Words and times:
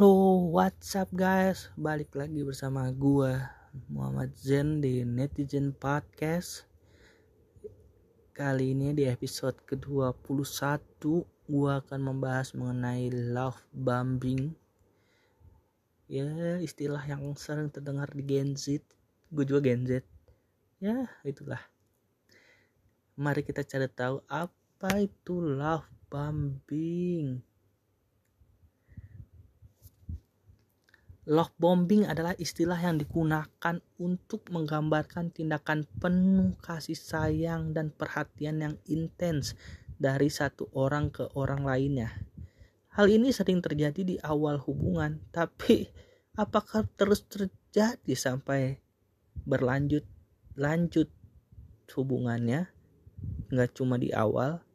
What's 0.00 0.96
up 0.96 1.12
guys? 1.12 1.68
Balik 1.76 2.16
lagi 2.16 2.40
bersama 2.40 2.88
gua 2.88 3.52
Muhammad 3.92 4.32
Zen 4.32 4.80
di 4.80 5.04
Netizen 5.04 5.76
Podcast. 5.76 6.64
Kali 8.32 8.72
ini 8.72 8.96
di 8.96 9.04
episode 9.04 9.60
ke-21 9.68 11.04
gua 11.44 11.84
akan 11.84 12.00
membahas 12.00 12.56
mengenai 12.56 13.12
love 13.12 13.60
bombing. 13.76 14.56
Ya, 16.08 16.56
istilah 16.64 17.04
yang 17.04 17.36
sering 17.36 17.68
terdengar 17.68 18.08
di 18.16 18.24
Gen 18.24 18.56
Z. 18.56 18.80
Gue 19.28 19.44
juga 19.44 19.68
Gen 19.68 19.84
Z. 19.84 20.00
Ya, 20.80 21.12
itulah. 21.28 21.60
Mari 23.20 23.44
kita 23.44 23.68
cari 23.68 23.84
tahu 23.92 24.24
apa 24.32 24.96
itu 24.96 25.44
love 25.44 25.84
bombing. 26.08 27.49
Love 31.30 31.54
bombing 31.62 32.10
adalah 32.10 32.34
istilah 32.42 32.74
yang 32.74 32.98
digunakan 32.98 33.78
untuk 34.02 34.50
menggambarkan 34.50 35.30
tindakan 35.30 35.86
penuh 36.02 36.58
kasih 36.58 36.98
sayang 36.98 37.70
dan 37.70 37.94
perhatian 37.94 38.58
yang 38.58 38.74
intens 38.90 39.54
dari 39.94 40.26
satu 40.26 40.66
orang 40.74 41.14
ke 41.14 41.30
orang 41.38 41.62
lainnya. 41.62 42.10
Hal 42.98 43.06
ini 43.06 43.30
sering 43.30 43.62
terjadi 43.62 44.02
di 44.02 44.18
awal 44.26 44.58
hubungan, 44.58 45.22
tapi 45.30 45.86
apakah 46.34 46.82
terus 46.98 47.22
terjadi 47.30 48.18
sampai 48.18 48.82
berlanjut 49.46 50.02
lanjut 50.58 51.06
hubungannya? 51.94 52.74
Nggak 53.54 53.70
cuma 53.78 54.02
di 54.02 54.10
awal. 54.10 54.66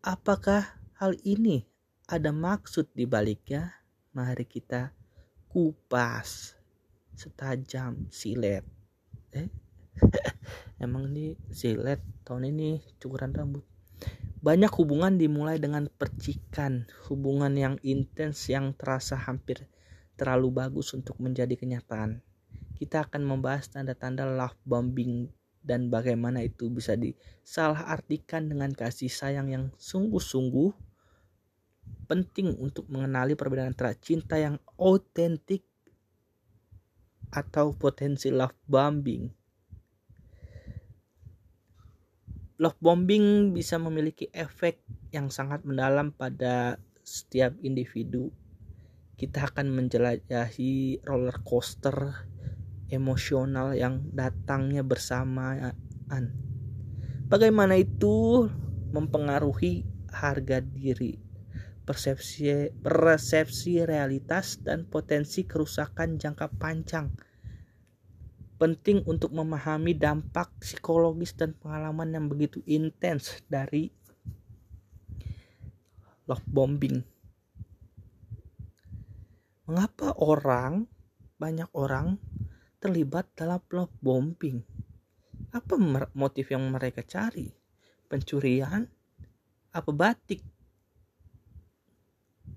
Apakah 0.00 0.80
hal 0.96 1.12
ini 1.28 1.68
ada 2.08 2.32
maksud 2.32 2.88
di 2.96 3.04
baliknya? 3.04 3.81
Mari 4.12 4.44
kita 4.44 4.92
kupas 5.48 6.56
setajam 7.16 8.08
silet. 8.12 8.64
Eh? 9.32 9.48
Emang 10.84 11.08
ini 11.12 11.36
silet 11.48 12.00
tahun 12.24 12.52
ini 12.52 12.80
cukuran 13.00 13.32
rambut. 13.32 13.64
Banyak 14.42 14.72
hubungan 14.76 15.16
dimulai 15.16 15.56
dengan 15.56 15.88
percikan. 15.88 16.84
Hubungan 17.08 17.54
yang 17.56 17.78
intens 17.86 18.50
yang 18.52 18.74
terasa 18.76 19.16
hampir 19.16 19.70
terlalu 20.18 20.50
bagus 20.50 20.92
untuk 20.92 21.16
menjadi 21.22 21.54
kenyataan. 21.56 22.20
Kita 22.76 23.06
akan 23.06 23.22
membahas 23.22 23.70
tanda-tanda 23.70 24.26
love 24.26 24.58
bombing 24.66 25.30
dan 25.62 25.88
bagaimana 25.88 26.42
itu 26.42 26.66
bisa 26.68 26.98
disalahartikan 26.98 28.50
dengan 28.50 28.74
kasih 28.74 29.08
sayang 29.08 29.54
yang 29.54 29.64
sungguh-sungguh 29.78 30.91
penting 32.12 32.52
untuk 32.60 32.84
mengenali 32.92 33.32
perbedaan 33.32 33.72
antara 33.72 33.96
cinta 33.96 34.36
yang 34.36 34.60
otentik 34.76 35.64
atau 37.32 37.72
potensi 37.72 38.28
love 38.28 38.52
bombing. 38.68 39.32
Love 42.60 42.76
bombing 42.84 43.56
bisa 43.56 43.80
memiliki 43.80 44.28
efek 44.28 44.84
yang 45.08 45.32
sangat 45.32 45.64
mendalam 45.64 46.12
pada 46.12 46.76
setiap 47.00 47.56
individu. 47.64 48.28
Kita 49.16 49.48
akan 49.48 49.72
menjelajahi 49.72 51.00
roller 51.08 51.40
coaster 51.48 52.28
emosional 52.92 53.72
yang 53.72 54.04
datangnya 54.12 54.84
bersamaan. 54.84 56.28
Bagaimana 57.24 57.80
itu 57.80 58.44
mempengaruhi 58.92 59.88
harga 60.12 60.60
diri 60.60 61.31
persepsi 61.82 62.70
persepsi 62.78 63.82
realitas 63.82 64.62
dan 64.62 64.86
potensi 64.86 65.42
kerusakan 65.42 66.18
jangka 66.18 66.46
panjang. 66.54 67.10
Penting 68.58 69.02
untuk 69.10 69.34
memahami 69.34 69.98
dampak 69.98 70.54
psikologis 70.62 71.34
dan 71.34 71.58
pengalaman 71.58 72.14
yang 72.14 72.26
begitu 72.30 72.62
intens 72.62 73.42
dari 73.50 73.90
love 76.30 76.46
bombing. 76.46 77.02
Mengapa 79.66 80.14
orang 80.22 80.86
banyak 81.42 81.66
orang 81.74 82.22
terlibat 82.78 83.26
dalam 83.34 83.58
love 83.74 83.90
bombing? 83.98 84.62
Apa 85.50 85.74
motif 86.14 86.54
yang 86.54 86.70
mereka 86.70 87.02
cari? 87.02 87.50
Pencurian? 88.06 88.86
Apa 89.74 89.90
batik? 89.90 90.51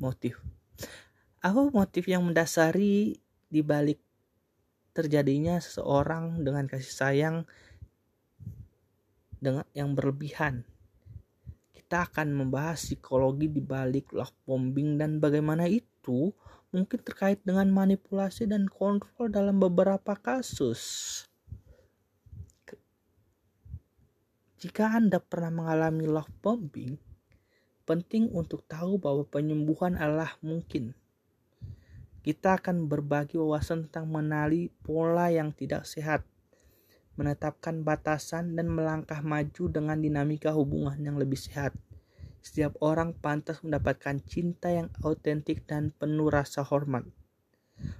Motif 0.00 0.40
apa 1.40 1.60
motif 1.70 2.08
yang 2.08 2.24
mendasari 2.24 3.20
di 3.46 3.60
balik 3.60 4.00
terjadinya 4.96 5.60
seseorang 5.62 6.42
dengan 6.42 6.66
kasih 6.66 6.92
sayang 6.92 7.36
dengan 9.40 9.64
yang 9.72 9.94
berlebihan 9.94 10.66
kita 11.90 12.06
akan 12.06 12.34
membahas 12.34 12.86
psikologi 12.86 13.50
di 13.50 13.58
balik 13.58 14.14
love 14.14 14.34
bombing 14.46 14.94
dan 14.94 15.18
bagaimana 15.18 15.66
itu 15.66 16.30
mungkin 16.70 17.02
terkait 17.02 17.42
dengan 17.42 17.66
manipulasi 17.66 18.46
dan 18.46 18.70
kontrol 18.70 19.26
dalam 19.26 19.58
beberapa 19.58 20.14
kasus. 20.14 21.26
Jika 24.60 24.94
Anda 24.94 25.18
pernah 25.18 25.50
mengalami 25.50 26.06
love 26.06 26.30
bombing, 26.38 26.94
Penting 27.90 28.30
untuk 28.30 28.62
tahu 28.70 29.02
bahwa 29.02 29.26
penyembuhan 29.26 29.98
adalah 29.98 30.38
mungkin. 30.46 30.94
Kita 32.22 32.62
akan 32.62 32.86
berbagi 32.86 33.34
wawasan 33.34 33.90
tentang 33.90 34.06
menali 34.06 34.70
pola 34.86 35.26
yang 35.34 35.50
tidak 35.50 35.90
sehat, 35.90 36.22
menetapkan 37.18 37.82
batasan 37.82 38.54
dan 38.54 38.70
melangkah 38.70 39.18
maju 39.26 39.66
dengan 39.66 39.98
dinamika 39.98 40.54
hubungan 40.54 41.02
yang 41.02 41.18
lebih 41.18 41.34
sehat. 41.34 41.74
Setiap 42.38 42.78
orang 42.78 43.10
pantas 43.10 43.58
mendapatkan 43.66 44.22
cinta 44.22 44.70
yang 44.70 44.86
autentik 45.02 45.66
dan 45.66 45.90
penuh 45.90 46.30
rasa 46.30 46.62
hormat. 46.62 47.02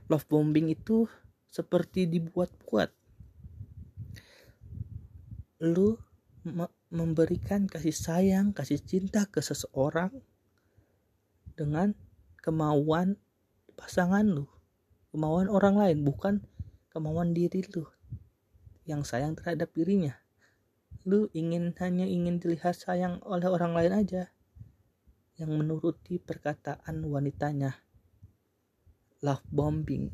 Love 0.07 0.31
bombing 0.31 0.71
itu 0.71 1.11
seperti 1.51 2.07
dibuat-buat. 2.07 2.95
Lu 5.67 5.99
memberikan 6.91 7.71
kasih 7.71 7.95
sayang, 7.95 8.51
kasih 8.51 8.83
cinta 8.83 9.23
ke 9.31 9.39
seseorang 9.39 10.11
dengan 11.55 11.95
kemauan 12.43 13.15
pasangan 13.79 14.27
lu, 14.27 14.51
kemauan 15.15 15.47
orang 15.47 15.79
lain, 15.79 15.99
bukan 16.03 16.43
kemauan 16.91 17.31
diri 17.31 17.63
lu 17.71 17.87
yang 18.91 19.07
sayang 19.07 19.39
terhadap 19.39 19.71
dirinya. 19.71 20.19
Lu 21.07 21.31
ingin 21.31 21.73
hanya 21.79 22.05
ingin 22.05 22.43
dilihat 22.43 22.75
sayang 22.75 23.23
oleh 23.23 23.47
orang 23.47 23.73
lain 23.73 23.95
aja 24.05 24.23
yang 25.39 25.55
menuruti 25.57 26.21
perkataan 26.21 27.01
wanitanya. 27.07 27.79
Love 29.23 29.47
bombing. 29.49 30.11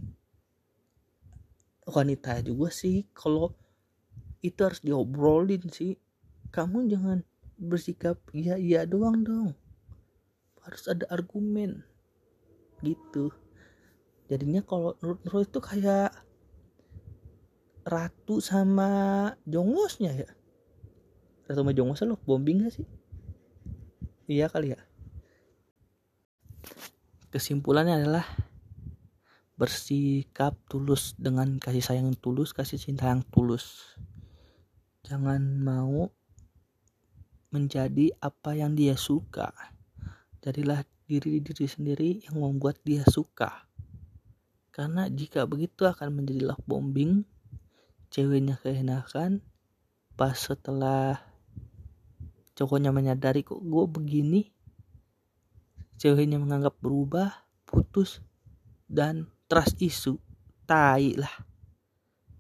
Wanita 1.89 2.45
juga 2.45 2.69
sih 2.71 3.09
kalau 3.17 3.55
itu 4.45 4.61
harus 4.63 4.83
diobrolin 4.85 5.67
sih 5.73 5.99
kamu 6.51 6.91
jangan 6.91 7.19
bersikap 7.57 8.21
iya 8.37 8.61
iya 8.61 8.85
doang 8.85 9.25
dong. 9.25 9.57
Harus 10.63 10.85
ada 10.91 11.09
argumen. 11.09 11.87
Gitu. 12.85 13.33
Jadinya 14.27 14.61
kalau 14.67 14.99
menurut 15.01 15.21
menurut 15.23 15.47
itu 15.49 15.61
kayak 15.63 16.11
ratu 17.87 18.43
sama 18.43 18.91
jongosnya 19.47 20.13
ya? 20.13 20.31
Ratu 21.47 21.63
sama 21.63 21.71
jongos 21.71 22.03
lo 22.03 22.19
bombing 22.27 22.67
gak 22.67 22.83
sih? 22.83 22.87
Iya 24.27 24.51
kali 24.51 24.75
ya? 24.75 24.81
Kesimpulannya 27.31 28.03
adalah 28.03 28.27
bersikap 29.57 30.59
tulus 30.69 31.17
dengan 31.17 31.57
kasih 31.57 31.81
sayang 31.81 32.13
tulus 32.19 32.53
kasih 32.53 32.77
cinta 32.77 33.09
yang 33.09 33.23
tulus. 33.31 33.97
Jangan 35.07 35.63
mau 35.63 36.11
menjadi 37.51 38.15
apa 38.19 38.55
yang 38.57 38.75
dia 38.75 38.95
suka. 38.99 39.53
Jadilah 40.43 40.87
diri 41.07 41.39
diri 41.39 41.67
sendiri 41.67 42.11
yang 42.27 42.43
membuat 42.43 42.83
dia 42.83 43.07
suka. 43.07 43.67
Karena 44.75 45.09
jika 45.09 45.49
begitu 45.49 45.89
akan 45.89 46.21
menjadi 46.21 46.53
love 46.53 46.65
bombing, 46.69 47.25
ceweknya 48.13 48.61
keenakan, 48.61 49.41
pas 50.19 50.37
setelah 50.37 51.23
cowoknya 52.57 52.93
menyadari 52.93 53.41
kok 53.41 53.63
gue 53.63 53.85
begini, 53.89 54.43
ceweknya 55.97 56.37
menganggap 56.37 56.77
berubah, 56.81 57.49
putus, 57.65 58.21
dan 58.85 59.33
trust 59.49 59.81
isu, 59.81 60.21
tai 60.69 61.17
lah. 61.17 61.33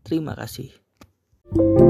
Terima 0.04 0.36
kasih. 0.36 0.70
thank 1.46 1.80
you 1.80 1.85